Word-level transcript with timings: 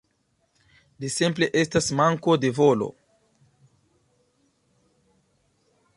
Ĝi 1.03 1.11
simple 1.15 1.49
estas 1.61 1.89
manko 1.99 2.35
de 2.45 2.51
volo. 2.61 2.87